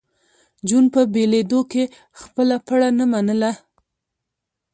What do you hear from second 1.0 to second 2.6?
بېلېدو کې خپله